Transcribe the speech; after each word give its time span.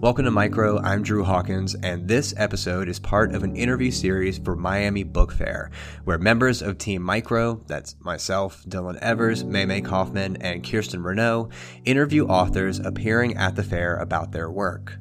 Welcome 0.00 0.26
to 0.26 0.30
Micro. 0.30 0.78
I'm 0.78 1.02
Drew 1.02 1.24
Hawkins, 1.24 1.74
and 1.74 2.06
this 2.06 2.32
episode 2.36 2.88
is 2.88 3.00
part 3.00 3.34
of 3.34 3.42
an 3.42 3.56
interview 3.56 3.90
series 3.90 4.38
for 4.38 4.54
Miami 4.54 5.02
Book 5.02 5.32
Fair, 5.32 5.72
where 6.04 6.18
members 6.18 6.62
of 6.62 6.78
Team 6.78 7.02
Micro, 7.02 7.64
that's 7.66 7.96
myself, 7.98 8.62
Dylan 8.68 8.96
Evers, 8.98 9.42
Maymay 9.42 9.84
Kaufman, 9.84 10.36
and 10.36 10.62
Kirsten 10.62 11.02
Renault, 11.02 11.48
interview 11.84 12.28
authors 12.28 12.78
appearing 12.78 13.36
at 13.36 13.56
the 13.56 13.64
fair 13.64 13.96
about 13.96 14.30
their 14.30 14.48
work. 14.48 14.98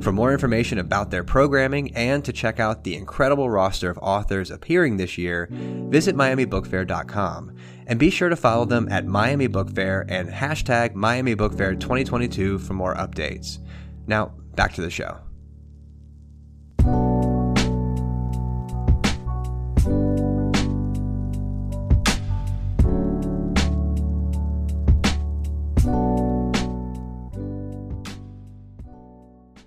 For 0.00 0.12
more 0.12 0.32
information 0.32 0.78
about 0.78 1.10
their 1.10 1.24
programming 1.24 1.92
and 1.96 2.24
to 2.24 2.32
check 2.32 2.60
out 2.60 2.84
the 2.84 2.94
incredible 2.94 3.50
roster 3.50 3.90
of 3.90 3.98
authors 3.98 4.52
appearing 4.52 4.96
this 4.96 5.18
year, 5.18 5.48
visit 5.50 6.14
MiamiBookFair.com 6.14 7.52
and 7.88 7.98
be 7.98 8.10
sure 8.10 8.28
to 8.28 8.36
follow 8.36 8.64
them 8.64 8.88
at 8.92 9.06
Miami 9.06 9.48
Book 9.48 9.74
Fair 9.74 10.06
and 10.08 10.28
hashtag 10.28 10.94
Miami 10.94 11.34
Book 11.34 11.58
Fair 11.58 11.74
2022 11.74 12.60
for 12.60 12.74
more 12.74 12.94
updates. 12.94 13.58
Now, 14.06 14.34
back 14.56 14.72
to 14.74 14.80
the 14.80 14.90
show. 14.90 15.18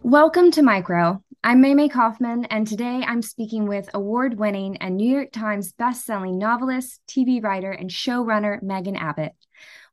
Welcome 0.01 0.49
to 0.51 0.63
Micro. 0.63 1.21
I'm 1.41 1.63
Maymay 1.63 1.89
Kaufman, 1.89 2.43
and 2.45 2.67
today 2.67 3.01
I'm 3.07 3.21
speaking 3.21 3.65
with 3.65 3.89
award 3.93 4.37
winning 4.37 4.75
and 4.77 4.97
New 4.97 5.09
York 5.09 5.31
Times 5.31 5.71
bestselling 5.71 6.37
novelist, 6.37 6.99
TV 7.07 7.41
writer, 7.41 7.71
and 7.71 7.89
showrunner 7.89 8.61
Megan 8.61 8.97
Abbott. 8.97 9.31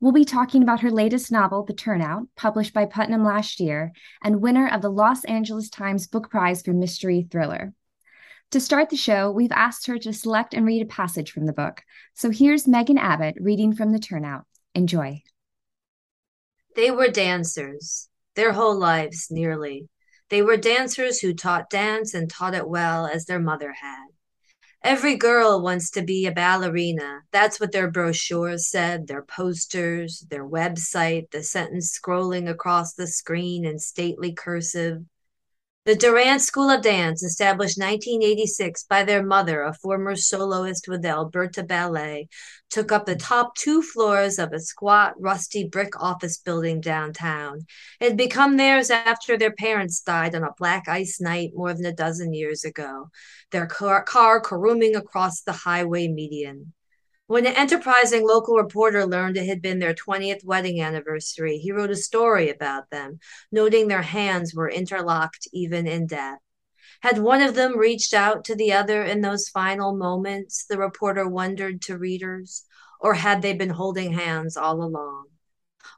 We'll 0.00 0.11
be 0.11 0.25
talking 0.25 0.64
about 0.64 0.80
her 0.80 0.91
latest 0.91 1.30
novel, 1.30 1.64
The 1.64 1.72
Turnout, 1.72 2.27
published 2.36 2.75
by 2.75 2.86
Putnam 2.86 3.22
last 3.22 3.61
year, 3.61 3.92
and 4.25 4.42
winner 4.42 4.69
of 4.69 4.83
the 4.83 4.91
Los 4.91 5.25
Angeles 5.25 5.70
Times 5.70 6.08
Book 6.08 6.30
Prize 6.30 6.62
for 6.62 6.72
Mystery 6.72 7.28
Thriller. 7.30 7.72
To 8.50 8.58
start 8.58 8.91
the 8.91 8.97
show, 8.97 9.31
we've 9.31 9.53
asked 9.53 9.87
her 9.87 9.99
to 9.99 10.12
select 10.12 10.53
and 10.53 10.66
read 10.66 10.82
a 10.82 10.87
passage 10.87 11.31
from 11.31 11.47
the 11.47 11.53
book. 11.53 11.82
So 12.15 12.31
here's 12.31 12.66
Megan 12.66 12.99
Abbott 12.99 13.37
reading 13.41 13.72
from 13.72 13.93
The 13.93 14.00
Turnout. 14.00 14.47
Enjoy. 14.75 15.22
They 16.75 16.91
were 16.91 17.09
dancers, 17.09 18.09
their 18.34 18.53
whole 18.53 18.76
lives 18.76 19.28
nearly. 19.31 19.88
They 20.28 20.42
were 20.42 20.56
dancers 20.56 21.20
who 21.20 21.34
taught 21.34 21.70
dance 21.70 22.14
and 22.14 22.28
taught 22.28 22.54
it 22.54 22.69
well 22.69 23.06
as 23.06 23.26
their 23.26 23.38
mother 23.38 23.72
had. 23.72 24.06
Every 24.82 25.16
girl 25.16 25.62
wants 25.62 25.91
to 25.92 26.03
be 26.03 26.26
a 26.26 26.32
ballerina. 26.32 27.22
That's 27.32 27.59
what 27.59 27.72
their 27.72 27.91
brochures 27.91 28.69
said, 28.69 29.06
their 29.06 29.22
posters, 29.22 30.25
their 30.31 30.47
website, 30.47 31.31
the 31.31 31.42
sentence 31.42 31.98
scrolling 31.98 32.48
across 32.48 32.94
the 32.94 33.06
screen 33.06 33.64
in 33.64 33.78
stately 33.78 34.32
cursive. 34.32 35.03
The 35.86 35.94
Durant 35.94 36.42
School 36.42 36.69
of 36.69 36.82
Dance, 36.82 37.22
established 37.22 37.78
1986 37.78 38.82
by 38.91 39.04
their 39.04 39.22
mother, 39.22 39.62
a 39.62 39.72
former 39.72 40.16
soloist 40.16 40.88
with 40.88 41.02
the 41.02 41.10
Alberta 41.10 41.62
Ballet, 41.62 42.26
took 42.70 42.91
up 42.91 43.06
the 43.06 43.14
top 43.14 43.54
two 43.54 43.82
floors 43.82 44.41
of 44.41 44.52
a 44.52 44.58
squat, 44.58 45.14
rusty 45.16 45.62
brick 45.62 45.92
office 46.02 46.38
building 46.38 46.80
downtown. 46.80 47.66
It 48.00 48.08
had 48.08 48.16
become 48.16 48.56
theirs 48.56 48.91
after 48.91 49.38
their 49.38 49.52
parents 49.52 50.00
died 50.00 50.34
on 50.34 50.42
a 50.42 50.54
black 50.58 50.88
ice 50.88 51.20
night 51.20 51.52
more 51.54 51.72
than 51.72 51.86
a 51.86 51.92
dozen 51.92 52.34
years 52.34 52.64
ago, 52.64 53.10
their 53.52 53.69
car, 53.69 54.02
car 54.02 54.41
caroming 54.41 54.96
across 54.96 55.42
the 55.42 55.52
highway 55.52 56.08
median. 56.08 56.72
When 57.28 57.44
an 57.44 57.56
enterprising 57.56 58.25
local 58.25 58.54
reporter 58.54 59.04
learned 59.04 59.37
it 59.37 59.48
had 59.48 59.60
been 59.60 59.81
their 59.81 59.94
20th 59.94 60.44
wedding 60.44 60.81
anniversary, 60.81 61.59
he 61.59 61.72
wrote 61.72 61.91
a 61.91 61.97
story 61.97 62.48
about 62.48 62.91
them, 62.91 63.19
noting 63.50 63.88
their 63.88 64.03
hands 64.03 64.54
were 64.54 64.70
interlocked 64.70 65.48
even 65.53 65.88
in 65.88 66.06
death. 66.06 66.38
Had 67.00 67.19
one 67.19 67.42
of 67.42 67.56
them 67.56 67.76
reached 67.76 68.14
out 68.14 68.44
to 68.44 68.54
the 68.54 68.72
other 68.72 69.03
in 69.03 69.22
those 69.22 69.48
final 69.48 69.97
moments, 69.97 70.66
the 70.66 70.78
reporter 70.78 71.26
wondered 71.26 71.82
to 71.82 71.98
readers, 71.98 72.64
or 73.00 73.14
had 73.14 73.43
they 73.43 73.54
been 73.54 73.70
holding 73.70 74.12
hands 74.12 74.56
all 74.56 74.81
along? 74.81 75.26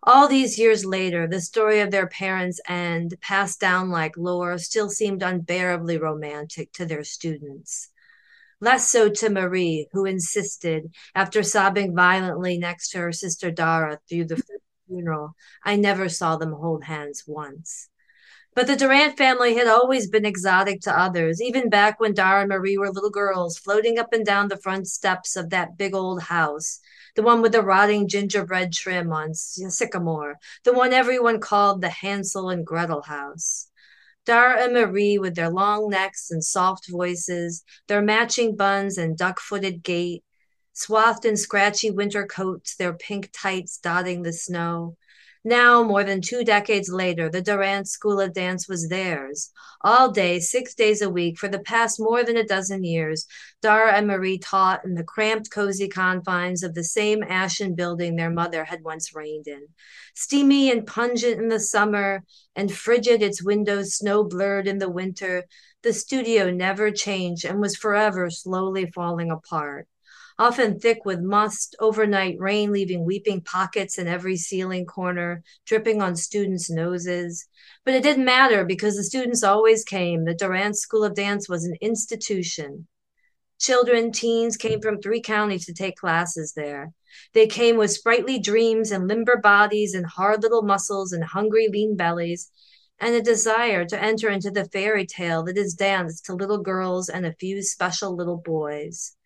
All 0.03 0.29
these 0.29 0.59
years 0.59 0.87
later, 0.87 1.27
the 1.27 1.43
story 1.43 1.81
of 1.81 1.91
their 1.91 2.07
parents' 2.07 2.61
end, 2.67 3.17
passed 3.21 3.61
down 3.61 3.91
like 3.91 4.17
lore, 4.17 4.57
still 4.57 4.89
seemed 4.89 5.23
unbearably 5.23 5.99
romantic 5.99 6.73
to 6.73 6.87
their 6.87 7.05
students 7.05 7.91
less 8.61 8.89
so 8.89 9.09
to 9.09 9.31
Marie, 9.31 9.89
who 9.93 10.05
insisted, 10.05 10.93
after 11.15 11.43
sobbing 11.43 11.95
violently 11.95 12.59
next 12.59 12.91
to 12.91 12.99
her 12.99 13.13
sister 13.13 13.51
Dara 13.51 13.99
through 14.09 14.27
the 14.27 14.43
funeral, 14.87 15.35
I 15.65 15.77
never 15.77 16.09
saw 16.09 16.37
them 16.37 16.53
hold 16.53 16.85
hands 16.85 17.25
once. 17.27 17.89
But 18.55 18.67
the 18.67 18.75
Durant 18.75 19.17
family 19.17 19.55
had 19.55 19.69
always 19.69 20.09
been 20.09 20.25
exotic 20.27 20.81
to 20.81 20.99
others, 20.99 21.41
even 21.41 21.69
back 21.69 22.01
when 22.01 22.13
Dara 22.13 22.41
and 22.41 22.49
Marie 22.49 22.77
were 22.77 22.91
little 22.91 23.11
girls, 23.11 23.57
floating 23.57 24.01
up 24.01 24.13
and 24.13 24.27
down 24.27 24.49
the 24.49 24.57
front 24.57 24.89
steps 24.89 25.37
of 25.37 25.51
that 25.51 25.79
big 25.79 25.95
old 25.95 26.23
house, 26.23 26.81
the 27.15 27.23
one 27.23 27.41
with 27.41 27.53
the 27.53 27.63
rotting 27.63 28.09
gingerbread 28.09 28.73
trim 28.73 29.13
on 29.13 29.33
sycamore, 29.35 30.39
the 30.65 30.73
one 30.73 30.93
everyone 30.93 31.39
called 31.39 31.81
the 31.81 31.89
Hansel 31.89 32.51
and 32.51 32.67
Gretel 32.67 33.03
house. 33.03 33.68
Dara 34.29 34.63
and 34.63 34.75
Marie, 34.75 35.17
with 35.17 35.37
their 35.37 35.49
long 35.49 35.89
necks 35.89 36.31
and 36.31 36.45
soft 36.45 36.91
voices, 36.91 37.65
their 37.87 38.03
matching 38.03 38.57
buns 38.57 38.99
and 38.99 39.17
duck 39.17 39.41
footed 39.41 39.83
gait, 39.83 40.23
swathed 40.75 41.25
in 41.25 41.35
scratchy 41.35 41.91
winter 41.91 42.27
coats, 42.27 42.77
their 42.77 42.93
pink 42.93 43.31
tights 43.33 43.79
dotting 43.79 44.21
the 44.21 44.35
snow, 44.35 44.99
now, 45.49 45.83
more 45.83 46.05
than 46.05 46.21
two 46.21 46.45
decades 46.45 46.89
later, 46.89 47.29
the 47.29 47.43
Durant 47.43 47.89
School 47.89 48.21
of 48.21 48.33
Dance 48.33 48.69
was 48.69 48.89
theirs. 48.89 49.51
All 49.81 50.11
day, 50.11 50.39
six 50.39 50.75
days 50.75 51.03
a 51.03 51.11
week, 51.11 51.39
for 51.39 51.49
the 51.49 51.59
past 51.59 51.99
more 51.99 52.23
than 52.23 52.37
a 52.37 52.45
dozen 52.45 52.85
years, 52.85 53.27
Dara 53.63 53.95
and 53.95 54.07
Marie 54.07 54.39
taught 54.39 54.85
in 54.85 54.95
the 54.95 55.03
cramped, 55.03 55.51
cozy 55.51 55.89
confines 55.89 56.63
of 56.63 56.75
the 56.75 56.85
same 56.85 57.23
ashen 57.23 57.75
building 57.75 58.15
their 58.15 58.31
mother 58.31 58.65
had 58.65 58.85
once 58.85 59.15
reigned 59.15 59.49
in. 59.49 59.67
Steamy 60.15 60.71
and 60.71 60.87
pungent 60.87 61.41
in 61.41 61.49
the 61.49 61.61
summer, 61.61 62.23
and 62.55 62.71
frigid, 62.71 63.23
its 63.23 63.43
windows 63.43 63.95
snow 63.95 64.23
blurred 64.23 64.69
in 64.69 64.79
the 64.79 64.91
winter, 64.91 65.45
the 65.83 65.93
studio 65.93 66.51
never 66.51 66.91
changed 66.91 67.45
and 67.45 67.61
was 67.61 67.77
forever 67.77 68.31
slowly 68.31 68.87
falling 68.87 69.31
apart 69.31 69.89
often 70.39 70.79
thick 70.79 71.05
with 71.05 71.21
must, 71.21 71.75
overnight 71.81 72.37
rain 72.39 72.71
leaving 72.71 73.05
weeping 73.05 73.41
pockets 73.41 73.99
in 73.99 74.07
every 74.07 74.37
ceiling 74.37 74.87
corner, 74.87 75.43
dripping 75.67 76.01
on 76.01 76.15
students' 76.15 76.71
noses. 76.71 77.47
But 77.85 77.95
it 77.95 78.03
didn't 78.03 78.25
matter 78.25 78.65
because 78.65 78.97
the 78.97 79.05
students 79.05 79.43
always 79.43 79.85
came. 79.85 80.25
The 80.25 80.35
Durant 80.35 80.79
School 80.79 81.05
of 81.05 81.15
Dance 81.15 81.49
was 81.49 81.65
an 81.65 81.77
institution. 81.81 82.87
Children, 83.59 84.13
teens 84.13 84.57
came 84.57 84.81
from 84.81 85.01
three 85.01 85.21
counties 85.21 85.67
to 85.67 85.75
take 85.75 85.97
classes 85.97 86.53
there. 86.55 86.93
They 87.35 87.49
came 87.49 87.77
with 87.77 87.91
sprightly 87.91 88.39
dreams 88.39 88.93
and 88.93 89.09
limber 89.09 89.39
bodies 89.39 89.95
and 89.95 90.07
hard 90.07 90.43
little 90.43 90.63
muscles 90.63 91.13
and 91.13 91.25
hungry, 91.25 91.69
lean 91.69 91.97
bellies, 91.97 92.51
and 93.01 93.15
a 93.15 93.23
desire 93.23 93.85
to 93.85 94.01
enter 94.01 94.29
into 94.29 94.51
the 94.53 94.67
fairy 94.67 95.07
tale 95.07 95.43
that 95.45 95.59
is 95.59 95.75
danced 95.75 96.27
to 96.27 96.35
little 96.35 96.59
girls 96.59 97.09
and 97.09 97.27
a 97.27 97.35
few 97.35 97.63
special 97.63 98.15
little 98.15 98.37
boys. 98.37 99.17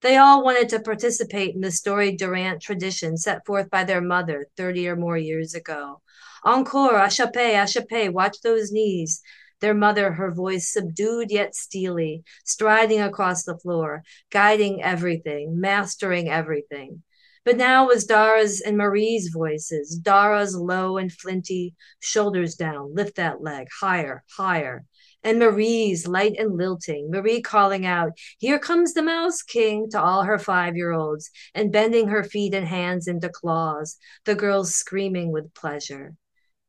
They 0.00 0.16
all 0.16 0.44
wanted 0.44 0.68
to 0.68 0.80
participate 0.80 1.56
in 1.56 1.60
the 1.60 1.72
storied 1.72 2.18
Durant 2.18 2.62
tradition 2.62 3.16
set 3.16 3.44
forth 3.44 3.68
by 3.68 3.82
their 3.82 4.00
mother 4.00 4.46
30 4.56 4.88
or 4.88 4.96
more 4.96 5.18
years 5.18 5.54
ago. 5.54 6.02
Encore, 6.44 6.92
échappé, 6.92 7.54
échappé, 7.54 8.12
watch 8.12 8.40
those 8.42 8.70
knees. 8.70 9.20
Their 9.60 9.74
mother, 9.74 10.12
her 10.12 10.30
voice 10.30 10.72
subdued 10.72 11.32
yet 11.32 11.56
steely, 11.56 12.22
striding 12.44 13.00
across 13.00 13.42
the 13.42 13.58
floor, 13.58 14.04
guiding 14.30 14.80
everything, 14.84 15.60
mastering 15.60 16.28
everything. 16.30 17.02
But 17.44 17.56
now 17.56 17.88
was 17.88 18.06
Dara's 18.06 18.60
and 18.60 18.76
Marie's 18.76 19.30
voices, 19.32 19.96
Dara's 19.96 20.54
low 20.54 20.96
and 20.96 21.10
flinty, 21.10 21.74
shoulders 21.98 22.54
down, 22.54 22.94
lift 22.94 23.16
that 23.16 23.42
leg, 23.42 23.66
higher, 23.80 24.22
higher 24.36 24.84
and 25.24 25.38
Marie's 25.38 26.06
light 26.06 26.36
and 26.38 26.56
lilting, 26.56 27.10
Marie 27.10 27.42
calling 27.42 27.86
out, 27.86 28.12
Here 28.38 28.58
comes 28.58 28.94
the 28.94 29.02
Mouse 29.02 29.42
King 29.42 29.90
to 29.90 30.00
all 30.00 30.22
her 30.24 30.38
five 30.38 30.76
year 30.76 30.92
olds, 30.92 31.30
and 31.54 31.72
bending 31.72 32.08
her 32.08 32.24
feet 32.24 32.54
and 32.54 32.66
hands 32.66 33.08
into 33.08 33.28
claws, 33.28 33.96
the 34.24 34.34
girls 34.34 34.74
screaming 34.74 35.32
with 35.32 35.54
pleasure. 35.54 36.14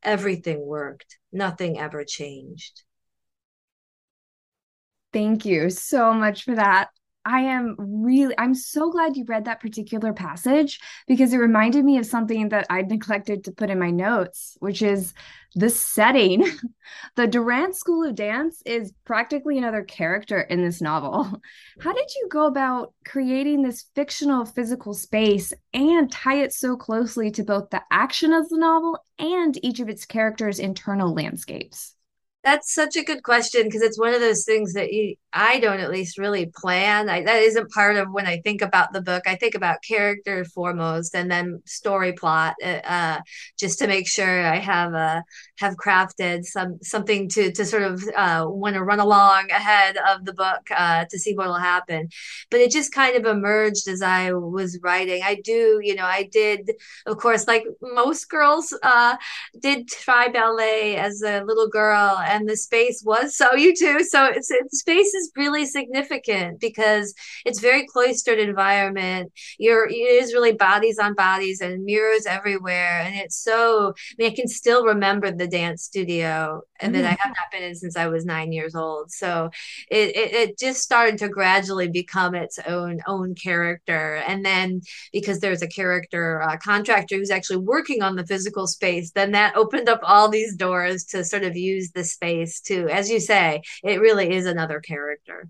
Everything 0.02 0.64
worked, 0.66 1.18
nothing 1.32 1.78
ever 1.78 2.04
changed. 2.04 2.82
Thank 5.12 5.44
you 5.44 5.70
so 5.70 6.14
much 6.14 6.44
for 6.44 6.54
that. 6.54 6.88
I 7.24 7.40
am 7.40 7.76
really, 7.78 8.34
I'm 8.38 8.54
so 8.54 8.90
glad 8.90 9.16
you 9.16 9.24
read 9.24 9.44
that 9.44 9.60
particular 9.60 10.12
passage 10.12 10.80
because 11.06 11.32
it 11.32 11.38
reminded 11.38 11.84
me 11.84 11.98
of 11.98 12.06
something 12.06 12.48
that 12.48 12.66
I'd 12.70 12.88
neglected 12.88 13.44
to 13.44 13.52
put 13.52 13.68
in 13.68 13.78
my 13.78 13.90
notes, 13.90 14.56
which 14.60 14.80
is 14.80 15.12
the 15.54 15.68
setting. 15.68 16.46
the 17.16 17.26
Durant 17.26 17.76
School 17.76 18.08
of 18.08 18.14
Dance 18.14 18.62
is 18.64 18.92
practically 19.04 19.58
another 19.58 19.82
character 19.82 20.40
in 20.40 20.64
this 20.64 20.80
novel. 20.80 21.24
How 21.80 21.92
did 21.92 22.08
you 22.16 22.28
go 22.30 22.46
about 22.46 22.94
creating 23.04 23.62
this 23.62 23.86
fictional 23.94 24.46
physical 24.46 24.94
space 24.94 25.52
and 25.74 26.10
tie 26.10 26.42
it 26.42 26.54
so 26.54 26.74
closely 26.76 27.30
to 27.32 27.44
both 27.44 27.68
the 27.68 27.82
action 27.90 28.32
of 28.32 28.48
the 28.48 28.58
novel 28.58 28.98
and 29.18 29.62
each 29.62 29.80
of 29.80 29.90
its 29.90 30.06
characters' 30.06 30.58
internal 30.58 31.12
landscapes? 31.12 31.94
That's 32.42 32.72
such 32.72 32.96
a 32.96 33.04
good 33.04 33.22
question 33.22 33.64
because 33.64 33.82
it's 33.82 33.98
one 33.98 34.14
of 34.14 34.20
those 34.20 34.46
things 34.46 34.72
that 34.72 34.94
you, 34.94 35.14
I 35.30 35.60
don't 35.60 35.78
at 35.78 35.90
least 35.90 36.16
really 36.16 36.50
plan. 36.56 37.10
I, 37.10 37.22
that 37.22 37.42
isn't 37.42 37.70
part 37.70 37.96
of 37.96 38.08
when 38.12 38.26
I 38.26 38.40
think 38.40 38.62
about 38.62 38.94
the 38.94 39.02
book. 39.02 39.24
I 39.26 39.36
think 39.36 39.54
about 39.54 39.82
character 39.86 40.44
foremost, 40.46 41.14
and 41.14 41.30
then 41.30 41.62
story 41.66 42.14
plot, 42.14 42.54
uh, 42.64 42.80
uh 42.84 43.20
just 43.58 43.78
to 43.80 43.86
make 43.86 44.08
sure 44.08 44.46
I 44.46 44.56
have 44.56 44.94
uh, 44.94 45.20
have 45.58 45.76
crafted 45.76 46.44
some 46.44 46.78
something 46.82 47.28
to 47.30 47.52
to 47.52 47.64
sort 47.66 47.82
of 47.82 48.02
uh, 48.16 48.46
want 48.48 48.74
to 48.74 48.82
run 48.84 49.00
along 49.00 49.50
ahead 49.50 49.98
of 50.08 50.24
the 50.24 50.32
book 50.32 50.62
uh, 50.74 51.04
to 51.10 51.18
see 51.18 51.34
what 51.34 51.46
will 51.46 51.54
happen. 51.54 52.08
But 52.50 52.60
it 52.60 52.70
just 52.72 52.92
kind 52.92 53.16
of 53.16 53.26
emerged 53.26 53.86
as 53.86 54.00
I 54.02 54.32
was 54.32 54.78
writing. 54.82 55.22
I 55.22 55.36
do, 55.44 55.80
you 55.82 55.94
know, 55.94 56.06
I 56.06 56.28
did, 56.32 56.70
of 57.06 57.18
course, 57.18 57.46
like 57.46 57.64
most 57.82 58.28
girls, 58.30 58.74
uh, 58.82 59.16
did 59.60 59.88
try 59.88 60.28
ballet 60.28 60.96
as 60.96 61.22
a 61.22 61.42
little 61.44 61.68
girl 61.68 62.18
and 62.30 62.48
the 62.48 62.56
space 62.56 63.02
was 63.04 63.36
so 63.36 63.54
you 63.54 63.74
too. 63.74 64.04
So 64.04 64.26
it's, 64.26 64.50
it's 64.50 64.80
space 64.80 65.12
is 65.14 65.32
really 65.36 65.66
significant 65.66 66.60
because 66.60 67.14
it's 67.44 67.60
very 67.60 67.86
cloistered 67.86 68.38
environment. 68.38 69.32
You're 69.58 69.88
it 69.88 69.94
is 69.94 70.32
really 70.32 70.52
bodies 70.52 70.98
on 70.98 71.14
bodies 71.14 71.60
and 71.60 71.84
mirrors 71.84 72.26
everywhere. 72.26 73.00
And 73.00 73.14
it's 73.16 73.36
so 73.36 73.94
i 73.96 74.14
mean 74.18 74.30
i 74.30 74.34
can 74.34 74.48
still 74.48 74.84
remember 74.84 75.30
the 75.30 75.46
dance 75.46 75.82
studio 75.82 76.62
and 76.80 76.94
mm-hmm. 76.94 77.02
that 77.02 77.12
i 77.12 77.16
have 77.22 77.34
not 77.36 77.50
been 77.52 77.62
in 77.62 77.74
since 77.74 77.96
i 77.96 78.06
was 78.06 78.24
nine 78.24 78.52
years 78.52 78.74
old. 78.74 79.10
So 79.10 79.50
it, 79.90 80.16
it, 80.16 80.32
it 80.32 80.58
just 80.58 80.82
started 80.82 81.18
to 81.18 81.28
gradually 81.28 81.88
become 81.88 82.34
its 82.34 82.58
own 82.66 83.00
own 83.06 83.34
character. 83.34 84.16
And 84.26 84.44
then 84.44 84.82
because 85.12 85.40
there's 85.40 85.62
a 85.62 85.68
character 85.68 86.42
uh, 86.42 86.56
contractor 86.58 87.16
who's 87.16 87.30
actually 87.30 87.58
working 87.58 88.02
on 88.02 88.16
the 88.16 88.26
physical 88.26 88.66
space 88.66 89.10
then 89.12 89.32
that 89.32 89.56
opened 89.56 89.88
up 89.88 90.00
all 90.02 90.28
these 90.28 90.54
doors 90.56 91.04
to 91.04 91.24
sort 91.24 91.42
of 91.42 91.56
use 91.56 91.90
the 91.92 92.04
space 92.20 92.60
too. 92.60 92.88
As 92.88 93.10
you 93.10 93.18
say, 93.18 93.62
it 93.82 94.00
really 94.00 94.30
is 94.30 94.46
another 94.46 94.80
character. 94.80 95.48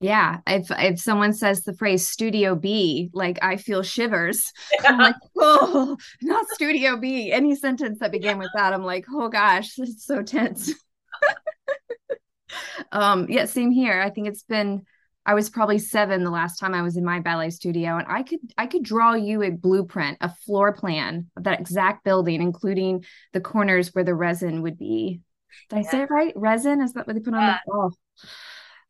Yeah, 0.00 0.38
if 0.48 0.66
if 0.70 0.98
someone 0.98 1.32
says 1.32 1.62
the 1.62 1.74
phrase 1.74 2.08
Studio 2.08 2.56
B, 2.56 3.08
like 3.12 3.38
I 3.40 3.56
feel 3.56 3.84
shivers. 3.84 4.52
Yeah. 4.72 4.80
I'm 4.88 4.98
like, 4.98 5.14
oh, 5.38 5.96
not 6.22 6.46
Studio 6.54 6.96
B. 6.96 7.30
Any 7.30 7.54
sentence 7.54 8.00
that 8.00 8.10
began 8.10 8.38
with 8.38 8.50
that, 8.56 8.72
I'm 8.72 8.82
like, 8.82 9.06
oh 9.12 9.28
gosh, 9.28 9.74
it's 9.78 10.04
so 10.04 10.22
tense. 10.22 10.72
um, 12.90 13.26
yeah, 13.28 13.44
same 13.44 13.70
here. 13.70 14.00
I 14.00 14.10
think 14.10 14.26
it's 14.26 14.42
been 14.42 14.82
I 15.24 15.34
was 15.34 15.50
probably 15.50 15.78
seven 15.78 16.24
the 16.24 16.30
last 16.30 16.58
time 16.58 16.74
I 16.74 16.82
was 16.82 16.96
in 16.96 17.04
my 17.04 17.20
ballet 17.20 17.50
studio, 17.50 17.96
and 17.96 18.06
I 18.08 18.24
could 18.24 18.40
I 18.58 18.66
could 18.66 18.82
draw 18.82 19.14
you 19.14 19.44
a 19.44 19.50
blueprint, 19.50 20.18
a 20.20 20.34
floor 20.34 20.72
plan 20.72 21.30
of 21.36 21.44
that 21.44 21.60
exact 21.60 22.02
building, 22.02 22.42
including 22.42 23.04
the 23.32 23.40
corners 23.40 23.94
where 23.94 24.02
the 24.02 24.16
resin 24.16 24.62
would 24.62 24.78
be. 24.78 25.20
Did 25.68 25.78
I 25.78 25.82
say 25.82 26.02
it 26.02 26.10
right? 26.10 26.32
Resin 26.36 26.82
is 26.82 26.92
that 26.94 27.06
what 27.06 27.14
they 27.14 27.20
put 27.20 27.34
on 27.34 27.46
the 27.46 27.72
oh. 27.72 27.90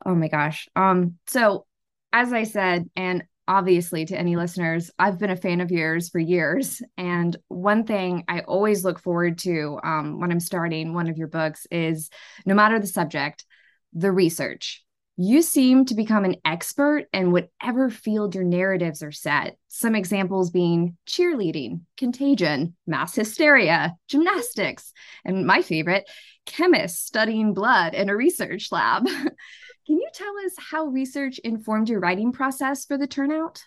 oh 0.06 0.14
my 0.14 0.28
gosh. 0.28 0.68
Um 0.76 1.18
so 1.26 1.66
as 2.12 2.32
I 2.32 2.44
said 2.44 2.88
and 2.96 3.24
obviously 3.48 4.04
to 4.06 4.16
any 4.16 4.36
listeners, 4.36 4.90
I've 4.98 5.18
been 5.18 5.30
a 5.30 5.36
fan 5.36 5.60
of 5.60 5.70
yours 5.70 6.08
for 6.08 6.18
years 6.18 6.80
and 6.96 7.36
one 7.48 7.84
thing 7.84 8.24
I 8.28 8.40
always 8.40 8.84
look 8.84 9.00
forward 9.00 9.38
to 9.38 9.80
um, 9.82 10.20
when 10.20 10.30
I'm 10.30 10.40
starting 10.40 10.94
one 10.94 11.08
of 11.08 11.18
your 11.18 11.26
books 11.26 11.66
is 11.70 12.08
no 12.46 12.54
matter 12.54 12.78
the 12.78 12.86
subject, 12.86 13.44
the 13.92 14.12
research 14.12 14.84
you 15.16 15.42
seem 15.42 15.84
to 15.84 15.94
become 15.94 16.24
an 16.24 16.36
expert 16.44 17.06
in 17.12 17.32
whatever 17.32 17.90
field 17.90 18.34
your 18.34 18.44
narratives 18.44 19.02
are 19.02 19.12
set. 19.12 19.56
Some 19.68 19.94
examples 19.94 20.50
being 20.50 20.96
cheerleading, 21.06 21.82
contagion, 21.98 22.74
mass 22.86 23.14
hysteria, 23.14 23.94
gymnastics, 24.08 24.92
and 25.24 25.46
my 25.46 25.60
favorite, 25.62 26.08
chemists 26.46 27.06
studying 27.06 27.54
blood 27.54 27.94
in 27.94 28.08
a 28.08 28.16
research 28.16 28.70
lab. 28.72 29.06
Can 29.86 29.96
you 29.98 30.08
tell 30.14 30.34
us 30.46 30.52
how 30.58 30.86
research 30.86 31.38
informed 31.40 31.88
your 31.88 32.00
writing 32.00 32.32
process 32.32 32.84
for 32.84 32.96
the 32.96 33.06
turnout? 33.06 33.64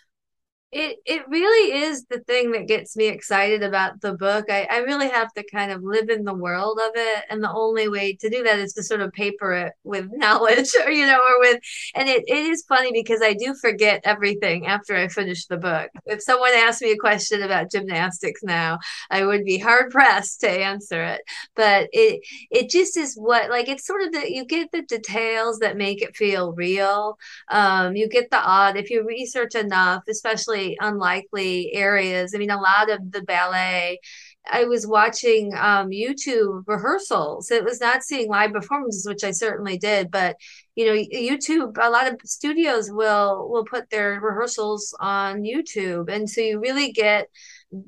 It 0.72 0.98
it 1.06 1.22
really 1.28 1.78
is 1.84 2.04
the 2.06 2.18
thing 2.20 2.50
that 2.50 2.66
gets 2.66 2.96
me 2.96 3.06
excited 3.06 3.62
about 3.62 4.00
the 4.00 4.14
book. 4.14 4.46
I, 4.50 4.66
I 4.68 4.78
really 4.78 5.08
have 5.08 5.32
to 5.34 5.44
kind 5.50 5.70
of 5.70 5.82
live 5.84 6.08
in 6.10 6.24
the 6.24 6.34
world 6.34 6.80
of 6.82 6.90
it. 6.96 7.24
And 7.30 7.42
the 7.42 7.52
only 7.52 7.88
way 7.88 8.14
to 8.16 8.28
do 8.28 8.42
that 8.42 8.58
is 8.58 8.72
to 8.74 8.82
sort 8.82 9.00
of 9.00 9.12
paper 9.12 9.52
it 9.52 9.74
with 9.84 10.08
knowledge 10.12 10.68
or, 10.84 10.90
you 10.90 11.06
know, 11.06 11.18
or 11.18 11.38
with, 11.40 11.60
and 11.94 12.08
it, 12.08 12.24
it 12.26 12.46
is 12.46 12.64
funny 12.68 12.90
because 12.92 13.20
I 13.22 13.34
do 13.34 13.54
forget 13.54 14.00
everything 14.04 14.66
after 14.66 14.96
I 14.96 15.06
finish 15.06 15.46
the 15.46 15.56
book. 15.56 15.88
If 16.04 16.20
someone 16.22 16.52
asked 16.52 16.82
me 16.82 16.90
a 16.90 16.98
question 16.98 17.42
about 17.42 17.70
gymnastics 17.70 18.42
now, 18.42 18.78
I 19.08 19.24
would 19.24 19.44
be 19.44 19.58
hard 19.58 19.92
pressed 19.92 20.40
to 20.40 20.50
answer 20.50 21.02
it. 21.02 21.20
But 21.54 21.88
it, 21.92 22.20
it 22.50 22.70
just 22.70 22.96
is 22.96 23.14
what, 23.14 23.50
like, 23.50 23.68
it's 23.68 23.86
sort 23.86 24.02
of 24.02 24.12
that 24.12 24.30
you 24.30 24.44
get 24.44 24.72
the 24.72 24.82
details 24.82 25.60
that 25.60 25.76
make 25.76 26.02
it 26.02 26.16
feel 26.16 26.52
real. 26.52 27.18
Um, 27.48 27.94
you 27.94 28.08
get 28.08 28.30
the 28.30 28.40
odd, 28.40 28.76
if 28.76 28.90
you 28.90 29.06
research 29.06 29.54
enough, 29.54 30.02
especially 30.08 30.55
unlikely 30.80 31.72
areas. 31.74 32.34
I 32.34 32.38
mean, 32.38 32.50
a 32.50 32.60
lot 32.60 32.90
of 32.90 33.12
the 33.12 33.22
ballet, 33.22 34.00
I 34.50 34.64
was 34.64 34.86
watching 34.86 35.52
um, 35.54 35.90
YouTube 35.90 36.64
rehearsals. 36.66 37.50
It 37.50 37.64
was 37.64 37.80
not 37.80 38.02
seeing 38.02 38.28
live 38.28 38.52
performances, 38.52 39.06
which 39.06 39.24
I 39.24 39.30
certainly 39.32 39.78
did, 39.78 40.10
but 40.10 40.36
you 40.74 40.86
know, 40.86 40.92
YouTube. 40.92 41.78
A 41.80 41.90
lot 41.90 42.06
of 42.06 42.20
studios 42.24 42.90
will 42.90 43.48
will 43.48 43.64
put 43.64 43.90
their 43.90 44.20
rehearsals 44.20 44.94
on 45.00 45.42
YouTube, 45.42 46.10
and 46.10 46.28
so 46.28 46.40
you 46.40 46.60
really 46.60 46.92
get 46.92 47.28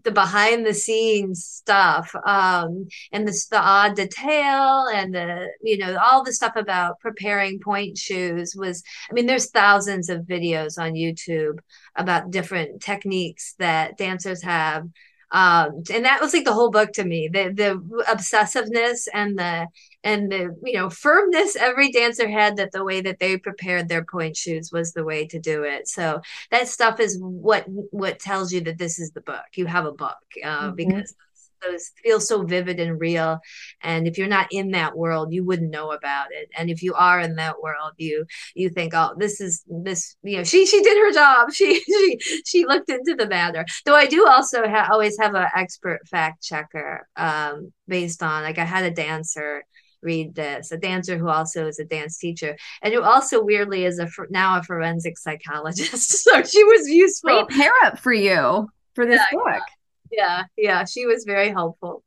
the 0.03 0.11
behind 0.11 0.67
the 0.67 0.75
scenes 0.75 1.45
stuff 1.45 2.13
um, 2.27 2.89
and 3.13 3.27
the, 3.27 3.47
the 3.51 3.61
odd 3.61 3.95
detail 3.95 4.87
and 4.93 5.15
the 5.15 5.47
you 5.63 5.79
know 5.79 5.97
all 5.99 6.25
the 6.25 6.33
stuff 6.33 6.57
about 6.57 6.99
preparing 7.01 7.61
pointe 7.61 7.97
shoes 7.97 8.55
was 8.57 8.83
i 9.09 9.15
mean 9.15 9.27
there's 9.27 9.51
thousands 9.51 10.09
of 10.09 10.23
videos 10.23 10.79
on 10.79 10.95
youtube 10.95 11.59
about 11.95 12.31
different 12.31 12.83
techniques 12.83 13.55
that 13.59 13.97
dancers 13.97 14.43
have 14.43 14.89
um, 15.31 15.83
and 15.93 16.05
that 16.05 16.21
was 16.21 16.33
like 16.33 16.45
the 16.45 16.53
whole 16.53 16.71
book 16.71 16.93
to 16.93 17.05
me 17.05 17.29
the 17.29 17.53
the 17.55 18.05
obsessiveness 18.09 19.09
and 19.13 19.39
the 19.39 19.67
and 20.05 20.31
the 20.31 20.57
you 20.65 20.75
know 20.75 20.89
firmness 20.89 21.57
every 21.57 21.91
dancer 21.91 22.29
had 22.29 22.57
that 22.57 22.73
the 22.73 22.85
way 22.85 23.01
that 23.01 23.19
they 23.19 23.37
prepared 23.37 23.89
their 23.89 24.05
pointe 24.05 24.37
shoes 24.37 24.71
was 24.73 24.93
the 24.93 25.05
way 25.05 25.27
to 25.27 25.39
do 25.39 25.63
it 25.65 25.89
so 25.89 26.21
that 26.51 26.69
stuff 26.69 27.01
is 27.01 27.19
what 27.21 27.65
what 27.91 28.19
tells 28.19 28.53
you 28.53 28.61
that 28.61 28.79
this 28.79 28.99
is 28.99 29.11
the 29.13 29.21
book 29.21 29.45
you 29.55 29.67
have 29.67 29.85
a 29.85 29.93
book 29.93 30.17
uh, 30.45 30.69
mm-hmm. 30.69 30.75
because 30.77 31.15
those 31.63 31.91
feel 32.03 32.21
so 32.21 32.43
vivid 32.43 32.81
and 32.81 33.01
real 33.01 33.39
and 33.83 34.07
if 34.07 34.19
you're 34.19 34.29
not 34.29 34.49
in 34.51 34.71
that 34.71 34.97
world 34.97 35.33
you 35.33 35.45
wouldn't 35.45 35.71
know 35.71 35.93
about 35.93 36.29
it 36.31 36.49
and 36.57 36.71
if 36.71 36.83
you 36.83 36.95
are 36.95 37.21
in 37.21 37.37
that 37.37 37.61
world 37.63 37.93
you 37.97 38.25
you 38.55 38.69
think 38.69 38.93
oh 38.95 39.15
this 39.19 39.41
is 39.41 39.65
this 39.69 40.17
you 40.23 40.37
know 40.37 40.45
she 40.45 40.67
she 40.67 40.83
did 40.83 40.97
her 40.99 41.13
job 41.13 41.51
she 41.53 41.81
she 41.81 42.19
she 42.45 42.67
looked 42.67 42.91
into 42.91 43.15
the 43.15 43.27
matter 43.29 43.65
though 43.85 43.97
i 43.97 44.07
do 44.07 44.27
also 44.27 44.69
ha- 44.69 44.89
always 44.91 45.17
have 45.19 45.35
an 45.35 45.47
expert 45.55 46.01
fact 46.09 46.43
checker 46.43 47.07
um 47.17 47.73
based 47.87 48.23
on 48.23 48.43
like 48.43 48.59
i 48.59 48.65
had 48.65 48.85
a 48.85 48.91
dancer 48.91 49.63
read 50.03 50.35
this. 50.35 50.73
A 50.73 50.77
dancer 50.77 51.19
who 51.19 51.29
also 51.29 51.67
is 51.67 51.79
a 51.79 51.85
dance 51.85 52.19
teacher, 52.19 52.57
and 52.83 52.95
who 52.95 53.03
also 53.03 53.43
weirdly 53.43 53.85
is 53.85 53.99
a 53.99 54.09
now 54.31 54.59
a 54.59 54.63
forensic 54.63 55.19
psychologist. 55.19 56.11
so 56.25 56.43
she 56.43 56.63
was 56.65 56.89
useful. 56.89 57.45
Great 57.45 57.49
pair 57.49 57.73
up 57.85 57.99
for 57.99 58.13
you 58.13 58.69
for 58.95 59.07
this 59.07 59.21
Yeah, 59.21 59.39
book. 59.39 59.47
Yeah, 59.47 59.61
yeah, 60.11 60.45
yeah. 60.57 60.85
she 60.85 61.07
was 61.07 61.25
very 61.25 61.51
helpful. 61.51 62.03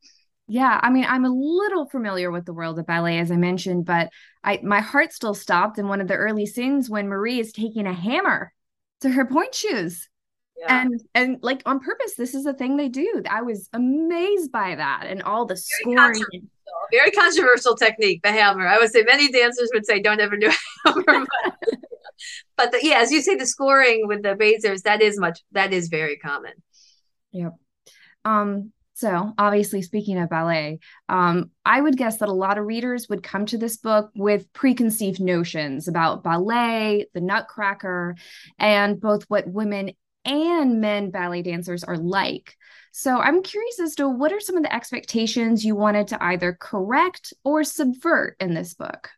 Yeah, 0.48 0.80
I 0.84 0.90
mean, 0.90 1.06
I'm 1.08 1.24
a 1.24 1.30
little 1.30 1.88
familiar 1.88 2.30
with 2.30 2.46
the 2.46 2.54
world 2.54 2.78
of 2.78 2.86
ballet, 2.86 3.20
as 3.20 3.32
I 3.32 3.38
mentioned, 3.38 3.86
but 3.86 4.10
I 4.44 4.60
my 4.64 4.82
heart 4.82 5.14
still 5.14 5.34
stopped 5.34 5.78
in 5.78 5.88
one 5.88 6.02
of 6.02 6.10
the 6.10 6.16
early 6.16 6.46
scenes 6.46 6.90
when 6.90 7.08
Marie 7.08 7.40
is 7.40 7.54
taking 7.54 7.88
a 7.88 7.94
hammer 7.94 8.52
to 9.00 9.10
her 9.10 9.26
pointe 9.26 9.56
shoes. 9.56 10.10
Yeah. 10.58 10.82
And 10.82 11.02
and 11.16 11.38
like 11.42 11.62
on 11.66 11.80
purpose, 11.80 12.16
this 12.16 12.36
is 12.36 12.46
a 12.46 12.54
thing 12.54 12.76
they 12.76 12.90
do. 12.90 13.24
I 13.30 13.44
was 13.44 13.70
amazed 13.72 14.52
by 14.52 14.76
that 14.76 15.06
and 15.08 15.24
all 15.24 15.46
the 15.46 15.56
scoring. 15.56 15.98
controversial. 15.98 16.50
very 16.92 17.12
controversial 17.12 17.76
technique, 17.76 18.22
the 18.22 18.32
hammer. 18.32 18.68
I 18.68 18.78
would 18.78 18.92
say 18.92 19.04
many 19.04 19.32
dancers 19.32 19.70
would 19.74 19.86
say 19.86 20.02
don't 20.02 20.20
ever 20.20 20.36
do 20.36 20.50
a 20.50 20.54
hammer. 20.86 21.06
But, 21.06 21.76
but 22.58 22.72
the, 22.74 22.80
yeah, 22.84 23.00
as 23.00 23.12
you 23.12 23.22
say, 23.22 23.36
the 23.36 23.48
scoring 23.48 24.08
with 24.08 24.22
the 24.22 24.36
razors, 24.36 24.82
that 24.82 25.02
is 25.02 25.18
much 25.18 25.40
that 25.54 25.72
is 25.72 25.88
very 25.88 26.18
common. 26.18 26.54
Yep. 27.32 27.54
Um, 28.26 28.72
so 28.94 29.34
obviously 29.38 29.82
speaking 29.82 30.20
of 30.20 30.30
ballet, 30.30 30.80
um, 31.10 31.50
I 31.66 31.82
would 31.82 31.98
guess 31.98 32.18
that 32.18 32.30
a 32.30 32.34
lot 32.34 32.58
of 32.58 32.66
readers 32.66 33.10
would 33.10 33.24
come 33.24 33.46
to 33.48 33.58
this 33.58 33.78
book 33.78 34.12
with 34.16 34.52
preconceived 34.54 35.20
notions 35.20 35.88
about 35.88 36.24
ballet, 36.24 37.08
the 37.14 37.22
nutcracker, 37.22 38.16
and 38.60 39.02
both 39.02 39.24
what 39.24 39.48
women 39.48 39.92
and 40.24 40.82
men 40.82 41.10
ballet 41.10 41.42
dancers 41.42 41.84
are 41.84 41.98
like. 41.98 42.56
So 42.92 43.18
I'm 43.18 43.42
curious 43.42 43.80
as 43.80 43.96
to 43.96 44.08
what 44.08 44.34
are 44.34 44.40
some 44.40 44.58
of 44.58 44.64
the 44.64 44.74
expectations 44.74 45.66
you 45.66 45.76
wanted 45.76 46.10
to 46.10 46.24
either 46.24 46.58
correct 46.60 47.34
or 47.44 47.64
subvert 47.64 48.36
in 48.40 48.54
this 48.54 48.74
book? 48.74 49.10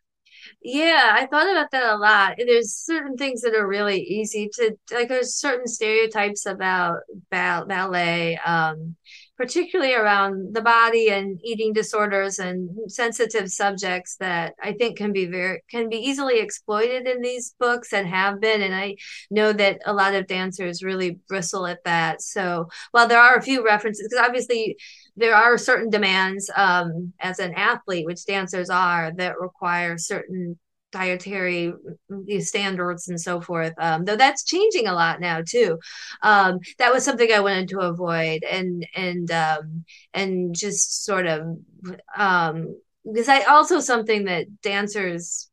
Yeah, 0.62 1.12
I 1.14 1.26
thought 1.26 1.50
about 1.50 1.70
that 1.72 1.94
a 1.94 1.96
lot. 1.96 2.34
There's 2.38 2.72
certain 2.74 3.16
things 3.16 3.42
that 3.42 3.54
are 3.54 3.66
really 3.66 4.00
easy 4.00 4.48
to 4.54 4.76
like. 4.92 5.08
There's 5.08 5.34
certain 5.34 5.66
stereotypes 5.66 6.46
about 6.46 7.00
ba 7.30 7.64
ballet, 7.68 8.38
um, 8.44 8.96
particularly 9.36 9.94
around 9.94 10.54
the 10.54 10.62
body 10.62 11.08
and 11.10 11.40
eating 11.42 11.72
disorders 11.72 12.38
and 12.38 12.70
sensitive 12.90 13.50
subjects 13.50 14.16
that 14.16 14.54
I 14.62 14.72
think 14.72 14.96
can 14.96 15.12
be 15.12 15.26
very 15.26 15.62
can 15.68 15.88
be 15.88 15.96
easily 15.96 16.38
exploited 16.38 17.06
in 17.06 17.20
these 17.20 17.54
books 17.58 17.92
and 17.92 18.06
have 18.06 18.40
been. 18.40 18.62
And 18.62 18.74
I 18.74 18.96
know 19.30 19.52
that 19.52 19.80
a 19.86 19.92
lot 19.92 20.14
of 20.14 20.26
dancers 20.26 20.84
really 20.84 21.18
bristle 21.28 21.66
at 21.66 21.82
that. 21.84 22.22
So 22.22 22.68
while 22.92 23.08
there 23.08 23.20
are 23.20 23.36
a 23.36 23.42
few 23.42 23.64
references, 23.64 24.06
because 24.08 24.24
obviously 24.24 24.76
there 25.16 25.34
are 25.34 25.58
certain 25.58 25.90
demands 25.90 26.50
um, 26.56 27.12
as 27.20 27.38
an 27.38 27.54
athlete, 27.54 28.06
which 28.06 28.26
dancers 28.26 28.70
are, 28.70 29.12
that 29.16 29.40
require 29.40 29.98
certain 29.98 30.58
dietary 30.94 31.72
standards 32.38 33.08
and 33.08 33.20
so 33.20 33.40
forth. 33.40 33.74
Um, 33.78 34.04
though 34.04 34.16
that's 34.16 34.44
changing 34.44 34.86
a 34.86 34.94
lot 34.94 35.20
now 35.20 35.42
too. 35.46 35.78
Um, 36.22 36.60
that 36.78 36.92
was 36.92 37.04
something 37.04 37.30
I 37.32 37.40
wanted 37.40 37.68
to 37.70 37.80
avoid, 37.80 38.44
and 38.44 38.86
and 38.94 39.30
um, 39.30 39.84
and 40.14 40.54
just 40.54 41.04
sort 41.04 41.26
of 41.26 41.58
um, 42.16 42.76
because 43.04 43.28
I 43.28 43.42
also 43.42 43.80
something 43.80 44.24
that 44.24 44.62
dancers 44.62 45.50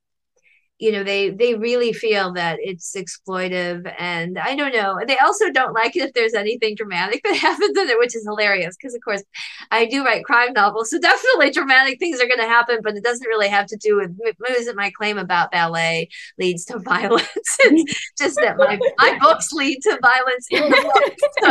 you 0.82 0.92
know 0.92 1.04
they 1.04 1.30
they 1.30 1.54
really 1.54 1.94
feel 1.94 2.34
that 2.34 2.58
it's 2.60 2.96
exploitive 2.96 3.92
and 4.00 4.40
i 4.40 4.56
don't 4.56 4.74
know 4.74 5.00
they 5.08 5.18
also 5.20 5.50
don't 5.52 5.74
like 5.74 5.96
it 5.96 6.02
if 6.02 6.14
there's 6.14 6.34
anything 6.34 6.76
dramatic 6.76 7.22
that 7.24 7.36
happens 7.48 7.78
in 7.78 7.88
it 7.88 8.00
which 8.00 8.16
is 8.16 8.26
hilarious 8.26 8.76
because 8.76 8.96
of 8.96 9.02
course 9.02 9.24
i 9.70 9.86
do 9.86 10.04
write 10.04 10.26
crime 10.26 10.52
novels 10.54 10.90
so 10.90 11.00
definitely 11.12 11.52
dramatic 11.52 12.00
things 12.00 12.20
are 12.20 12.28
going 12.28 12.40
to 12.40 12.48
happen 12.48 12.80
but 12.84 12.96
it 12.96 13.04
doesn't 13.04 13.28
really 13.28 13.48
have 13.48 13.68
to 13.68 13.78
do 13.78 13.96
with 13.96 14.36
isn't 14.58 14.76
my 14.76 14.92
claim 14.92 15.18
about 15.18 15.52
ballet 15.52 16.10
leads 16.38 16.66
to 16.66 16.80
violence. 16.92 17.28
It's 17.60 18.12
just 18.18 18.36
that 18.38 18.58
my, 18.58 18.80
my 18.98 19.18
books 19.20 19.52
lead 19.54 19.80
to 19.84 20.00
violence. 20.02 20.48
In 20.52 20.64
the 20.64 20.92
books 20.94 21.22
so, 21.42 21.50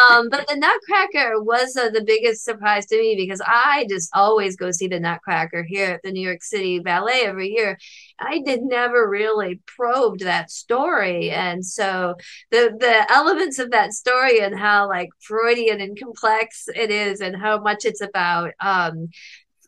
um, 0.00 0.28
but 0.28 0.46
the 0.48 0.56
nutcracker 0.56 1.42
was 1.42 1.76
uh, 1.76 1.90
the 1.90 2.02
biggest 2.02 2.44
surprise 2.44 2.86
to 2.86 2.98
me 2.98 3.14
because 3.16 3.40
i 3.46 3.86
just 3.88 4.10
always 4.14 4.56
go 4.56 4.70
see 4.70 4.88
the 4.88 5.00
nutcracker 5.00 5.62
here 5.62 5.92
at 5.92 6.00
the 6.02 6.10
new 6.10 6.26
york 6.26 6.42
city 6.42 6.78
ballet 6.78 7.22
every 7.24 7.48
year 7.48 7.78
I 8.24 8.40
did 8.44 8.62
never 8.62 9.08
really 9.08 9.60
probed 9.66 10.20
that 10.20 10.50
story. 10.50 11.30
And 11.30 11.64
so 11.64 12.14
the 12.50 12.74
the 12.78 13.12
elements 13.12 13.58
of 13.58 13.70
that 13.72 13.92
story 13.92 14.40
and 14.40 14.58
how 14.58 14.88
like 14.88 15.10
Freudian 15.20 15.80
and 15.80 15.98
complex 15.98 16.64
it 16.74 16.90
is 16.90 17.20
and 17.20 17.36
how 17.36 17.60
much 17.60 17.84
it's 17.84 18.00
about 18.00 18.52
um 18.60 19.08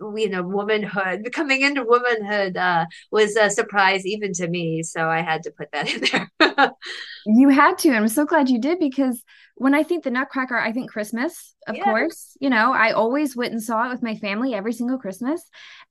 you 0.00 0.28
know 0.28 0.42
womanhood 0.42 1.26
coming 1.32 1.62
into 1.62 1.84
womanhood 1.84 2.56
uh, 2.56 2.86
was 3.10 3.36
a 3.36 3.50
surprise 3.50 4.06
even 4.06 4.32
to 4.32 4.48
me 4.48 4.82
so 4.82 5.08
i 5.08 5.20
had 5.20 5.42
to 5.42 5.50
put 5.50 5.70
that 5.72 5.92
in 5.92 6.28
there. 6.40 6.72
You 7.26 7.48
had 7.48 7.78
to 7.78 7.88
and 7.88 7.96
i'm 7.96 8.08
so 8.08 8.24
glad 8.24 8.48
you 8.48 8.60
did 8.60 8.78
because 8.78 9.22
when 9.56 9.74
i 9.74 9.82
think 9.82 10.04
the 10.04 10.10
nutcracker 10.10 10.56
i 10.56 10.72
think 10.72 10.90
christmas 10.90 11.54
of 11.66 11.76
yeah. 11.76 11.84
course 11.84 12.36
you 12.40 12.50
know 12.50 12.72
i 12.72 12.92
always 12.92 13.34
went 13.34 13.52
and 13.52 13.62
saw 13.62 13.86
it 13.86 13.90
with 13.90 14.02
my 14.02 14.14
family 14.16 14.54
every 14.54 14.72
single 14.72 14.98
christmas 14.98 15.42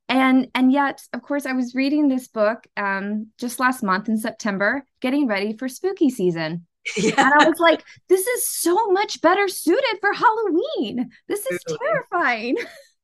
and 0.08 0.48
and 0.54 0.72
yet 0.72 1.02
of 1.12 1.22
course 1.22 1.46
i 1.46 1.52
was 1.52 1.74
reading 1.74 2.08
this 2.08 2.28
book 2.28 2.66
um 2.76 3.26
just 3.38 3.60
last 3.60 3.82
month 3.82 4.08
in 4.08 4.16
september 4.16 4.84
getting 5.00 5.26
ready 5.26 5.56
for 5.56 5.68
spooky 5.68 6.10
season. 6.10 6.66
Yeah. 6.96 7.14
and 7.18 7.34
i 7.40 7.48
was 7.48 7.58
like 7.58 7.82
this 8.08 8.24
is 8.24 8.46
so 8.46 8.92
much 8.92 9.20
better 9.20 9.48
suited 9.48 9.98
for 10.00 10.12
halloween. 10.12 11.10
This 11.26 11.44
is 11.46 11.60
terrifying 11.80 12.56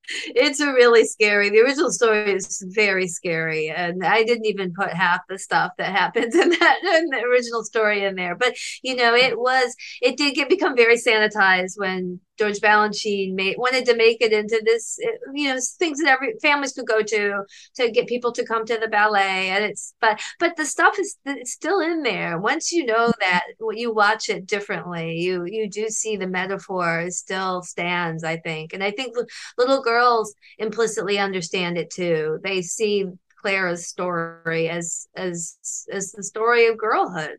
it's 0.08 0.60
a 0.60 0.72
really 0.72 1.04
scary 1.04 1.48
the 1.50 1.60
original 1.60 1.90
story 1.90 2.32
is 2.32 2.64
very 2.68 3.06
scary 3.06 3.70
and 3.70 4.04
i 4.04 4.22
didn't 4.22 4.46
even 4.46 4.72
put 4.72 4.90
half 4.90 5.20
the 5.28 5.38
stuff 5.38 5.72
that 5.78 5.94
happens 5.94 6.34
in 6.34 6.50
that 6.50 6.78
in 6.82 7.06
the 7.06 7.22
original 7.22 7.62
story 7.62 8.04
in 8.04 8.14
there 8.14 8.34
but 8.34 8.54
you 8.82 8.96
know 8.96 9.14
it 9.14 9.38
was 9.38 9.74
it 10.00 10.16
did 10.16 10.34
get 10.34 10.48
become 10.48 10.76
very 10.76 10.96
sanitized 10.96 11.74
when 11.76 12.20
George 12.38 12.60
Balanchine 12.60 13.34
made 13.34 13.56
wanted 13.58 13.84
to 13.86 13.96
make 13.96 14.20
it 14.20 14.32
into 14.32 14.60
this, 14.64 14.98
you 15.34 15.48
know, 15.48 15.60
things 15.78 15.98
that 15.98 16.08
every 16.08 16.34
families 16.40 16.72
could 16.72 16.86
go 16.86 17.02
to 17.02 17.44
to 17.76 17.90
get 17.90 18.06
people 18.06 18.32
to 18.32 18.44
come 18.44 18.64
to 18.64 18.78
the 18.78 18.88
ballet. 18.88 19.50
And 19.50 19.64
it's 19.64 19.94
but 20.00 20.20
but 20.38 20.56
the 20.56 20.64
stuff 20.64 20.98
is 20.98 21.16
it's 21.24 21.52
still 21.52 21.80
in 21.80 22.02
there. 22.02 22.38
Once 22.38 22.72
you 22.72 22.86
know 22.86 23.12
that, 23.20 23.44
you 23.72 23.92
watch 23.92 24.28
it 24.28 24.46
differently. 24.46 25.18
You 25.18 25.44
you 25.44 25.68
do 25.68 25.88
see 25.88 26.16
the 26.16 26.26
metaphor 26.26 27.06
still 27.10 27.62
stands. 27.62 28.24
I 28.24 28.38
think, 28.38 28.72
and 28.72 28.82
I 28.82 28.90
think 28.90 29.16
little 29.58 29.82
girls 29.82 30.34
implicitly 30.58 31.18
understand 31.18 31.76
it 31.76 31.90
too. 31.90 32.38
They 32.42 32.62
see 32.62 33.06
Clara's 33.42 33.88
story 33.88 34.68
as 34.68 35.06
as 35.14 35.86
as 35.90 36.12
the 36.12 36.22
story 36.22 36.66
of 36.66 36.78
girlhood. 36.78 37.36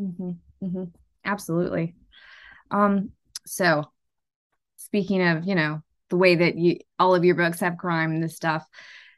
Mm-hmm, 0.00 0.30
mm-hmm. 0.62 0.84
Absolutely. 1.24 1.94
Um, 2.70 3.10
so 3.46 3.90
speaking 4.86 5.22
of, 5.26 5.44
you 5.44 5.54
know, 5.54 5.82
the 6.10 6.16
way 6.16 6.36
that 6.36 6.56
you 6.56 6.78
all 6.98 7.14
of 7.14 7.24
your 7.24 7.34
books 7.34 7.60
have 7.60 7.76
crime 7.76 8.12
and 8.12 8.22
this 8.22 8.36
stuff, 8.36 8.64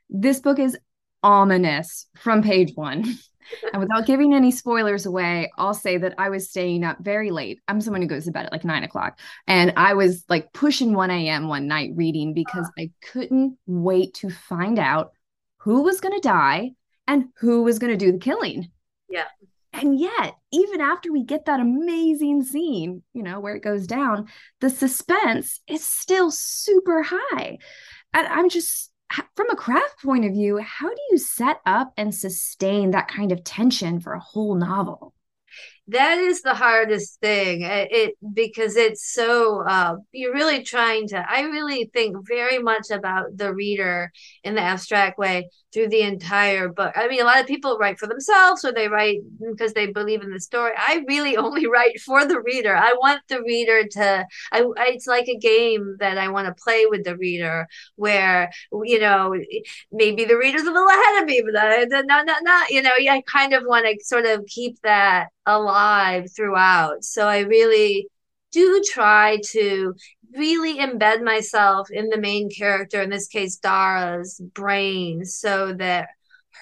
this 0.08 0.40
book 0.40 0.58
is 0.58 0.76
ominous 1.22 2.06
from 2.16 2.42
page 2.42 2.72
one. 2.74 3.04
and 3.72 3.80
without 3.80 4.06
giving 4.06 4.34
any 4.34 4.50
spoilers 4.50 5.04
away, 5.04 5.50
I'll 5.58 5.74
say 5.74 5.98
that 5.98 6.14
I 6.16 6.30
was 6.30 6.48
staying 6.48 6.84
up 6.84 6.98
very 7.00 7.30
late. 7.30 7.60
I'm 7.68 7.80
someone 7.82 8.00
who 8.00 8.08
goes 8.08 8.24
to 8.24 8.30
bed 8.30 8.46
at 8.46 8.52
like 8.52 8.64
nine 8.64 8.82
o'clock. 8.82 9.18
And 9.46 9.74
I 9.76 9.94
was 9.94 10.24
like 10.28 10.52
pushing 10.52 10.94
1 10.94 11.10
a.m. 11.10 11.48
one 11.48 11.66
night 11.66 11.90
reading 11.94 12.32
because 12.32 12.70
I 12.78 12.90
couldn't 13.12 13.58
wait 13.66 14.14
to 14.14 14.30
find 14.30 14.78
out 14.78 15.12
who 15.58 15.82
was 15.82 16.00
going 16.00 16.14
to 16.14 16.26
die 16.26 16.72
and 17.06 17.26
who 17.40 17.62
was 17.62 17.78
going 17.78 17.92
to 17.92 18.04
do 18.04 18.12
the 18.12 18.18
killing. 18.18 18.70
Yeah. 19.08 19.24
And 19.72 19.98
yet, 19.98 20.34
even 20.50 20.80
after 20.80 21.12
we 21.12 21.24
get 21.24 21.44
that 21.44 21.60
amazing 21.60 22.42
scene, 22.44 23.02
you 23.12 23.22
know, 23.22 23.40
where 23.40 23.54
it 23.54 23.62
goes 23.62 23.86
down, 23.86 24.28
the 24.60 24.70
suspense 24.70 25.60
is 25.68 25.86
still 25.86 26.30
super 26.30 27.02
high. 27.02 27.58
And 28.14 28.26
I'm 28.26 28.48
just, 28.48 28.90
from 29.36 29.50
a 29.50 29.56
craft 29.56 30.02
point 30.02 30.24
of 30.24 30.32
view, 30.32 30.58
how 30.58 30.88
do 30.88 31.00
you 31.10 31.18
set 31.18 31.60
up 31.66 31.92
and 31.96 32.14
sustain 32.14 32.92
that 32.92 33.08
kind 33.08 33.30
of 33.30 33.44
tension 33.44 34.00
for 34.00 34.14
a 34.14 34.20
whole 34.20 34.54
novel? 34.54 35.14
That 35.88 36.18
is 36.18 36.42
the 36.42 36.54
hardest 36.54 37.20
thing 37.20 37.62
it, 37.62 37.88
it 37.90 38.14
because 38.34 38.76
it's 38.76 39.12
so 39.12 39.62
uh, 39.66 39.96
you're 40.12 40.34
really 40.34 40.62
trying 40.62 41.08
to 41.08 41.24
i 41.30 41.42
really 41.42 41.90
think 41.92 42.16
very 42.26 42.58
much 42.58 42.90
about 42.90 43.36
the 43.36 43.52
reader 43.52 44.10
in 44.44 44.54
the 44.54 44.60
abstract 44.60 45.18
way 45.18 45.48
through 45.72 45.88
the 45.88 46.00
entire 46.00 46.68
book. 46.68 46.92
I 46.96 47.08
mean 47.08 47.20
a 47.20 47.24
lot 47.24 47.40
of 47.40 47.46
people 47.46 47.78
write 47.78 47.98
for 47.98 48.06
themselves 48.06 48.64
or 48.64 48.72
they 48.72 48.88
write 48.88 49.20
because 49.38 49.74
they 49.74 49.86
believe 49.86 50.22
in 50.22 50.30
the 50.30 50.40
story. 50.40 50.72
I 50.76 51.04
really 51.06 51.36
only 51.44 51.66
write 51.66 52.00
for 52.00 52.24
the 52.26 52.40
reader. 52.40 52.74
I 52.74 52.94
want 52.98 53.20
the 53.28 53.42
reader 53.42 53.84
to 53.92 54.26
I, 54.52 54.60
I 54.60 54.86
it's 54.88 55.06
like 55.06 55.28
a 55.28 55.36
game 55.36 55.96
that 56.00 56.18
i 56.18 56.28
want 56.28 56.46
to 56.46 56.62
play 56.62 56.86
with 56.86 57.04
the 57.04 57.16
reader 57.16 57.68
where 57.96 58.50
you 58.84 58.98
know 58.98 59.34
maybe 59.92 60.24
the 60.24 60.36
reader's 60.36 60.62
a 60.62 60.70
little 60.70 60.88
ahead 60.88 61.22
of 61.22 61.28
me 61.28 61.42
but 61.44 62.06
not 62.06 62.26
not 62.26 62.42
not 62.42 62.70
you 62.70 62.82
know 62.82 62.90
i 62.90 63.22
kind 63.26 63.52
of 63.52 63.62
want 63.66 63.86
to 63.86 64.04
sort 64.04 64.26
of 64.26 64.44
keep 64.46 64.80
that 64.82 65.28
alive 65.48 66.30
throughout. 66.34 67.02
So 67.04 67.26
I 67.26 67.40
really 67.40 68.08
do 68.52 68.82
try 68.92 69.40
to 69.50 69.94
really 70.34 70.78
embed 70.78 71.24
myself 71.24 71.90
in 71.90 72.10
the 72.10 72.18
main 72.18 72.50
character, 72.50 73.00
in 73.00 73.10
this 73.10 73.28
case, 73.28 73.56
Dara's 73.56 74.40
brain, 74.54 75.24
so 75.24 75.72
that 75.74 76.08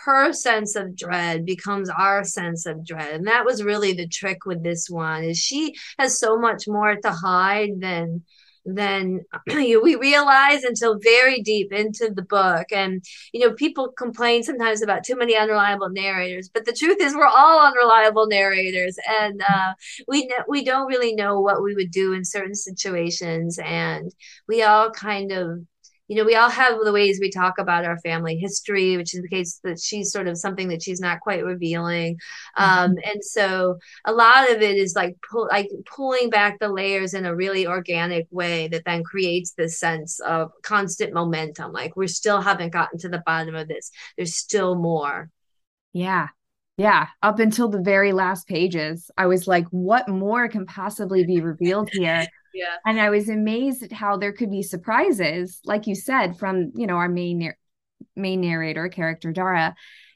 her 0.05 0.33
sense 0.33 0.77
of 0.77 0.97
dread 0.97 1.45
becomes 1.45 1.91
our 1.91 2.23
sense 2.23 2.65
of 2.67 2.87
dread 2.87 3.15
and 3.15 3.27
that 3.27 3.45
was 3.45 3.65
really 3.65 3.93
the 3.93 4.07
trick 4.07 4.45
with 4.45 4.63
this 4.63 4.89
one 4.89 5.25
is 5.25 5.39
she 5.39 5.75
has 5.99 6.19
so 6.19 6.39
much 6.39 6.69
more 6.69 6.95
to 6.95 7.11
hide 7.11 7.81
than 7.81 8.23
than 8.67 9.21
we 9.47 9.97
realize 9.97 10.65
until 10.65 10.99
very 10.99 11.41
deep 11.43 11.73
into 11.73 12.11
the 12.13 12.23
book. 12.23 12.67
And 12.73 13.05
you 13.33 13.41
know 13.41 13.55
people 13.55 13.93
complain 13.93 14.43
sometimes 14.43 14.83
about 14.83 15.05
too 15.05 15.17
many 15.17 15.37
unreliable 15.37 15.91
narrators 15.91 16.51
but 16.57 16.65
the 16.65 16.73
truth 16.73 16.99
is 17.01 17.15
we're 17.15 17.27
all 17.27 17.67
unreliable 17.67 18.27
narrators. 18.27 18.97
And 19.21 19.43
uh, 19.49 19.75
we 20.09 20.33
we 20.49 20.65
don't 20.65 20.87
really 20.87 21.15
know 21.15 21.41
what 21.41 21.63
we 21.63 21.75
would 21.75 21.91
do 21.91 22.13
in 22.13 22.25
certain 22.25 22.55
situations. 22.55 23.59
And 23.59 24.13
we 24.49 24.63
all 24.63 24.91
kind 24.91 25.33
of 25.33 25.61
you 26.09 26.17
know, 26.17 26.25
we 26.25 26.37
all 26.37 26.51
have 26.51 26.79
the 26.85 26.93
ways 26.93 27.19
we 27.21 27.31
talk 27.31 27.59
about 27.59 27.85
our 27.85 27.99
family 27.99 28.37
history, 28.37 28.97
which 28.97 29.15
is 29.15 29.23
the 29.23 29.29
case 29.29 29.59
that 29.65 29.81
she's 29.81 30.13
sort 30.13 30.29
of 30.29 30.39
something 30.39 30.69
that 30.69 30.83
she's 30.83 31.01
not 31.01 31.21
quite 31.21 31.45
revealing. 31.45 32.19
Um, 32.57 32.93
mm-hmm. 32.93 33.11
and 33.11 33.25
so 33.25 33.79
a 34.05 34.13
lot 34.13 34.51
of 34.51 34.63
it 34.63 34.77
is 34.77 34.95
like 34.95 35.17
pull, 35.29 35.49
like 35.51 35.69
pulling 35.85 36.31
back 36.31 36.59
the 36.61 36.69
layers 36.69 37.13
in 37.13 37.27
a 37.27 37.35
really 37.35 37.67
organic 37.67 38.29
way 38.31 38.69
that 38.69 38.85
then 38.85 39.03
creates 39.03 39.53
this 39.53 39.81
sense 39.81 40.21
of 40.21 40.53
constant 40.63 41.13
momentum. 41.13 41.73
Like 41.73 41.97
we 41.97 42.07
still 42.07 42.41
haven't 42.41 42.73
gotten 42.73 42.99
to 43.01 43.09
the 43.09 43.23
bottom 43.27 43.57
of 43.57 43.67
this. 43.67 43.91
There's 44.17 44.37
still 44.37 44.77
more. 44.77 45.31
Yeah. 45.93 46.29
Yeah, 46.79 47.07
up 47.23 47.39
until 47.39 47.69
the 47.69 47.81
very 47.81 48.13
last 48.13 48.47
pages, 48.47 49.11
I 49.17 49.27
was 49.27 49.49
like, 49.49 49.67
what 49.71 50.11
more 50.11 50.47
can 50.47 50.67
possibly 50.67 51.25
be 51.25 51.41
revealed 51.41 51.89
here? 51.91 52.27
yeah. 52.57 52.77
And 52.87 53.01
I 53.01 53.11
was 53.11 53.29
amazed 53.29 53.83
at 53.83 53.93
how 53.93 54.17
there 54.17 54.33
could 54.33 54.51
be 54.51 54.63
surprises, 54.63 55.61
like 55.65 55.87
you 55.87 55.95
said, 55.95 56.39
from, 56.39 56.73
you 56.75 56.87
know, 56.87 56.97
our 56.97 57.09
main 57.09 57.53
main 58.15 58.41
narrator 58.41 58.89
character 58.89 59.33
Dara. 59.33 59.75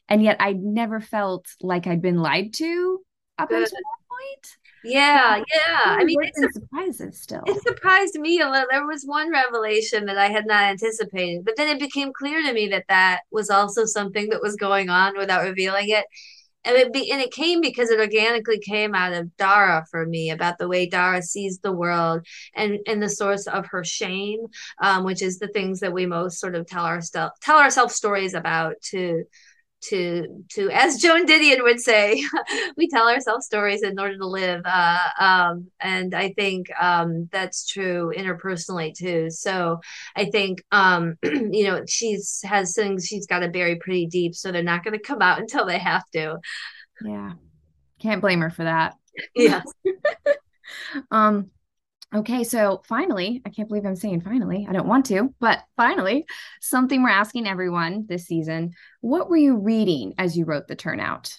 And 0.08 0.22
yet 0.22 0.38
I'd 0.40 0.60
never 0.60 1.00
felt 1.00 1.46
like 1.60 1.86
I'd 1.86 2.02
been 2.02 2.18
lied 2.18 2.54
to 2.54 3.00
up 3.38 3.48
Good. 3.48 3.62
until 3.62 3.76
that 3.76 4.08
point. 4.08 4.56
Yeah, 4.82 5.36
yeah. 5.36 5.82
I 5.84 6.04
mean, 6.04 6.16
it's 6.22 6.54
surprises 6.54 7.20
still. 7.20 7.42
It 7.46 7.62
surprised 7.62 8.14
me 8.14 8.40
a 8.40 8.48
little. 8.48 8.66
There 8.70 8.86
was 8.86 9.04
one 9.04 9.30
revelation 9.30 10.06
that 10.06 10.16
I 10.16 10.28
had 10.28 10.46
not 10.46 10.64
anticipated, 10.64 11.44
but 11.44 11.56
then 11.56 11.68
it 11.68 11.78
became 11.78 12.12
clear 12.18 12.42
to 12.42 12.52
me 12.52 12.68
that 12.68 12.86
that 12.88 13.20
was 13.30 13.50
also 13.50 13.84
something 13.84 14.30
that 14.30 14.40
was 14.40 14.56
going 14.56 14.88
on 14.88 15.18
without 15.18 15.44
revealing 15.44 15.90
it 15.90 16.06
and 16.64 16.76
it 16.76 16.92
be 16.92 17.10
and 17.10 17.20
it 17.20 17.32
came 17.32 17.60
because 17.60 17.90
it 17.90 18.00
organically 18.00 18.58
came 18.58 18.94
out 18.94 19.12
of 19.12 19.34
Dara 19.36 19.84
for 19.90 20.06
me 20.06 20.30
about 20.30 20.58
the 20.58 20.68
way 20.68 20.86
Dara 20.86 21.22
sees 21.22 21.58
the 21.58 21.72
world 21.72 22.26
and 22.54 22.78
and 22.86 23.02
the 23.02 23.08
source 23.08 23.46
of 23.46 23.66
her 23.66 23.84
shame, 23.84 24.40
um, 24.82 25.04
which 25.04 25.22
is 25.22 25.38
the 25.38 25.48
things 25.48 25.80
that 25.80 25.92
we 25.92 26.06
most 26.06 26.38
sort 26.38 26.54
of 26.54 26.66
tell 26.66 26.84
ourselves 26.84 27.34
tell 27.40 27.58
ourselves 27.58 27.94
stories 27.94 28.34
about 28.34 28.74
to 28.82 29.24
to 29.80 30.44
to 30.48 30.70
as 30.70 30.98
joan 30.98 31.26
didion 31.26 31.62
would 31.62 31.80
say 31.80 32.22
we 32.76 32.88
tell 32.88 33.08
ourselves 33.08 33.46
stories 33.46 33.82
in 33.82 33.98
order 33.98 34.16
to 34.16 34.26
live 34.26 34.62
uh, 34.64 35.08
um, 35.18 35.70
and 35.80 36.14
i 36.14 36.32
think 36.32 36.66
um, 36.80 37.28
that's 37.32 37.66
true 37.66 38.12
interpersonally 38.16 38.94
too. 38.94 39.30
So 39.30 39.80
i 40.16 40.26
think 40.26 40.62
um, 40.72 41.16
you 41.22 41.64
know 41.64 41.84
she's 41.86 42.40
has 42.44 42.74
things 42.74 43.06
she's 43.06 43.26
got 43.26 43.40
to 43.40 43.48
bury 43.48 43.76
pretty 43.76 44.06
deep 44.06 44.34
so 44.34 44.52
they're 44.52 44.62
not 44.62 44.84
going 44.84 44.98
to 44.98 45.02
come 45.04 45.22
out 45.22 45.38
until 45.40 45.66
they 45.66 45.78
have 45.78 46.08
to. 46.10 46.38
Yeah. 47.04 47.32
Can't 48.00 48.20
blame 48.20 48.40
her 48.40 48.50
for 48.50 48.64
that. 48.64 48.96
Yeah. 49.34 49.62
Um 51.10 51.50
Okay, 52.12 52.42
so 52.42 52.82
finally, 52.88 53.40
I 53.46 53.50
can't 53.50 53.68
believe 53.68 53.86
I'm 53.86 53.94
saying 53.94 54.22
finally. 54.22 54.66
I 54.68 54.72
don't 54.72 54.88
want 54.88 55.06
to, 55.06 55.32
but 55.38 55.60
finally, 55.76 56.26
something 56.60 57.02
we're 57.02 57.08
asking 57.08 57.46
everyone 57.46 58.06
this 58.08 58.26
season. 58.26 58.72
What 59.00 59.30
were 59.30 59.36
you 59.36 59.56
reading 59.56 60.14
as 60.18 60.36
you 60.36 60.44
wrote 60.44 60.66
the 60.66 60.74
turnout? 60.74 61.36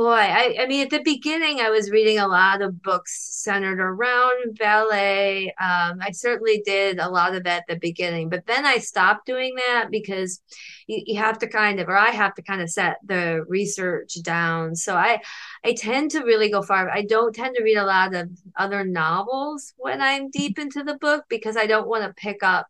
Boy 0.00 0.14
I, 0.14 0.56
I 0.60 0.66
mean 0.66 0.80
at 0.80 0.88
the 0.88 1.02
beginning 1.02 1.60
i 1.60 1.68
was 1.68 1.90
reading 1.90 2.18
a 2.18 2.26
lot 2.26 2.62
of 2.62 2.80
books 2.80 3.12
centered 3.44 3.78
around 3.78 4.56
ballet. 4.58 5.48
Um, 5.60 5.98
i 6.00 6.10
certainly 6.10 6.62
did 6.64 6.98
a 6.98 7.10
lot 7.10 7.34
of 7.34 7.44
that 7.44 7.64
at 7.64 7.64
the 7.68 7.78
beginning 7.78 8.30
but 8.30 8.46
then 8.46 8.64
i 8.64 8.78
stopped 8.78 9.26
doing 9.26 9.54
that 9.56 9.88
because 9.90 10.40
you, 10.86 11.02
you 11.04 11.18
have 11.18 11.38
to 11.40 11.46
kind 11.46 11.80
of 11.80 11.88
or 11.90 11.98
i 11.98 12.08
have 12.08 12.34
to 12.36 12.42
kind 12.42 12.62
of 12.62 12.70
set 12.70 12.96
the 13.04 13.44
research 13.46 14.16
down. 14.22 14.74
So 14.74 14.96
i 14.96 15.20
i 15.66 15.74
tend 15.74 16.12
to 16.12 16.20
really 16.20 16.50
go 16.50 16.62
far. 16.62 16.88
I 16.88 17.02
don't 17.02 17.34
tend 17.34 17.56
to 17.56 17.62
read 17.62 17.76
a 17.76 17.84
lot 17.84 18.14
of 18.14 18.30
other 18.56 18.84
novels 18.84 19.74
when 19.76 20.00
i'm 20.00 20.30
deep 20.30 20.58
into 20.58 20.82
the 20.82 20.96
book 20.96 21.24
because 21.28 21.58
i 21.58 21.66
don't 21.66 21.88
want 21.88 22.04
to 22.04 22.14
pick 22.14 22.42
up 22.42 22.68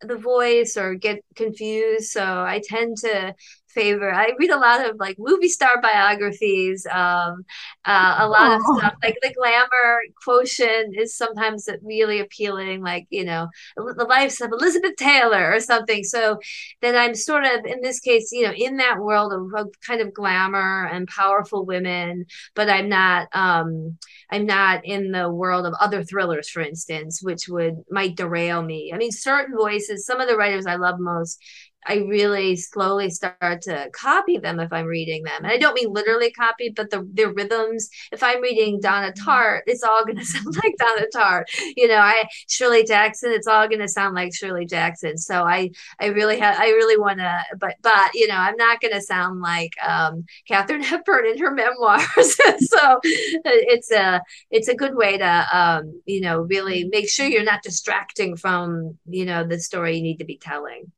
the 0.00 0.16
voice 0.16 0.76
or 0.76 0.94
get 0.94 1.24
confused. 1.34 2.10
So 2.10 2.22
I 2.22 2.60
tend 2.64 2.98
to 2.98 3.34
favor. 3.76 4.12
I 4.12 4.32
read 4.38 4.50
a 4.50 4.58
lot 4.58 4.88
of 4.88 4.96
like 4.98 5.16
movie 5.18 5.48
star 5.48 5.80
biographies. 5.80 6.86
Um, 6.86 7.44
uh, 7.84 8.16
a 8.20 8.28
lot 8.28 8.56
of 8.56 8.62
stuff 8.78 8.94
like 9.04 9.18
the 9.22 9.32
glamour 9.34 10.00
quotient 10.24 10.96
is 10.98 11.14
sometimes 11.14 11.68
really 11.82 12.20
appealing. 12.20 12.82
Like 12.82 13.06
you 13.10 13.24
know, 13.24 13.48
the 13.76 14.06
lives 14.08 14.40
of 14.40 14.50
Elizabeth 14.52 14.96
Taylor 14.96 15.52
or 15.52 15.60
something. 15.60 16.02
So 16.02 16.38
then 16.80 16.96
I'm 16.96 17.14
sort 17.14 17.44
of 17.44 17.64
in 17.66 17.82
this 17.82 18.00
case, 18.00 18.30
you 18.32 18.44
know, 18.44 18.54
in 18.56 18.78
that 18.78 18.98
world 18.98 19.32
of, 19.32 19.54
of 19.54 19.72
kind 19.86 20.00
of 20.00 20.14
glamour 20.14 20.86
and 20.86 21.06
powerful 21.06 21.64
women, 21.64 22.26
but 22.54 22.68
I'm 22.68 22.88
not. 22.88 23.28
Um, 23.32 23.98
I'm 24.30 24.46
not 24.46 24.84
in 24.84 25.12
the 25.12 25.30
world 25.30 25.66
of 25.66 25.74
other 25.80 26.02
thrillers, 26.02 26.48
for 26.48 26.60
instance, 26.60 27.22
which 27.22 27.48
would 27.48 27.84
might 27.90 28.16
derail 28.16 28.60
me. 28.62 28.90
I 28.92 28.96
mean, 28.96 29.12
certain 29.12 29.56
voices. 29.56 30.04
Some 30.04 30.20
of 30.20 30.28
the 30.28 30.36
writers 30.36 30.66
I 30.66 30.76
love 30.76 30.98
most 30.98 31.38
I 31.86 31.96
really 32.08 32.56
slowly 32.56 33.10
start 33.10 33.62
to 33.62 33.88
copy 33.92 34.38
them 34.38 34.60
if 34.60 34.72
I'm 34.72 34.86
reading 34.86 35.22
them. 35.22 35.44
And 35.44 35.52
I 35.52 35.58
don't 35.58 35.74
mean 35.74 35.92
literally 35.92 36.30
copy, 36.30 36.70
but 36.70 36.90
the 36.90 37.08
their 37.12 37.32
rhythms. 37.32 37.88
If 38.12 38.22
I'm 38.22 38.40
reading 38.40 38.80
Donna 38.80 39.12
mm-hmm. 39.12 39.28
Tartt, 39.28 39.62
it's 39.66 39.82
all 39.82 40.04
gonna 40.04 40.24
sound 40.24 40.56
like 40.62 40.74
Donna 40.78 41.06
Tartt. 41.14 41.44
You 41.76 41.88
know, 41.88 41.98
I 41.98 42.24
Shirley 42.48 42.84
Jackson, 42.84 43.32
it's 43.32 43.46
all 43.46 43.68
gonna 43.68 43.88
sound 43.88 44.14
like 44.14 44.34
Shirley 44.34 44.66
Jackson. 44.66 45.16
So 45.18 45.44
I 45.44 45.70
I 46.00 46.06
really 46.06 46.38
have 46.38 46.58
I 46.58 46.68
really 46.68 46.98
wanna 46.98 47.42
but 47.58 47.76
but 47.82 48.14
you 48.14 48.26
know, 48.26 48.36
I'm 48.36 48.56
not 48.56 48.80
gonna 48.80 49.02
sound 49.02 49.40
like 49.40 49.72
um 49.86 50.24
Katharine 50.48 50.82
Hepburn 50.82 51.26
in 51.26 51.38
her 51.38 51.50
memoirs. 51.50 52.04
so 52.68 53.00
it's 53.44 53.90
a 53.90 54.20
it's 54.50 54.68
a 54.68 54.74
good 54.74 54.94
way 54.94 55.18
to 55.18 55.46
um, 55.52 56.00
you 56.04 56.20
know, 56.20 56.40
really 56.40 56.84
make 56.84 57.08
sure 57.08 57.26
you're 57.26 57.44
not 57.44 57.62
distracting 57.62 58.36
from, 58.36 58.98
you 59.06 59.24
know, 59.24 59.44
the 59.44 59.58
story 59.58 59.96
you 59.96 60.02
need 60.02 60.18
to 60.18 60.24
be 60.24 60.38
telling. 60.38 60.90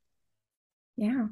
Yeah. 0.98 1.28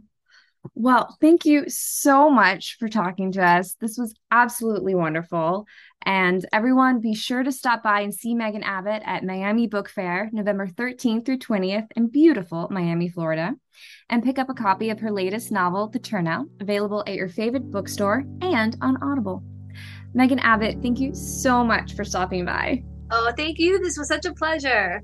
Well, 0.75 1.17
thank 1.21 1.45
you 1.45 1.65
so 1.69 2.31
much 2.31 2.77
for 2.79 2.89
talking 2.89 3.33
to 3.33 3.45
us. 3.45 3.75
This 3.75 3.99
was 3.99 4.15
absolutely 4.31 4.95
wonderful. 4.95 5.67
And 6.05 6.45
everyone, 6.53 7.01
be 7.01 7.15
sure 7.15 7.43
to 7.43 7.53
stop 7.53 7.83
by 7.83 8.01
and 8.01 8.15
see 8.15 8.35
Megan 8.35 8.63
Abbott 8.63 9.03
at 9.05 9.25
Miami 9.25 9.67
Book 9.67 9.89
Fair, 9.89 10.31
November 10.33 10.67
13th 10.67 11.27
through 11.27 11.39
20th 11.39 11.89
in 11.97 12.09
beautiful 12.09 12.69
Miami, 12.71 13.09
Florida. 13.09 13.55
And 14.09 14.23
pick 14.23 14.39
up 14.39 14.49
a 14.49 14.55
copy 14.55 14.91
of 14.91 15.01
her 15.01 15.11
latest 15.11 15.51
novel, 15.51 15.89
The 15.89 15.99
Turnout, 15.99 16.47
available 16.61 17.03
at 17.07 17.15
your 17.15 17.29
favorite 17.29 17.71
bookstore 17.71 18.25
and 18.41 18.77
on 18.81 19.03
Audible. 19.03 19.43
Megan 20.15 20.39
Abbott, 20.39 20.79
thank 20.81 21.01
you 21.01 21.15
so 21.15 21.65
much 21.65 21.95
for 21.95 22.05
stopping 22.05 22.45
by. 22.45 22.83
Oh, 23.11 23.33
thank 23.37 23.59
you. 23.59 23.79
This 23.81 23.99
was 23.99 24.09
such 24.09 24.25
a 24.25 24.33
pleasure. 24.33 25.03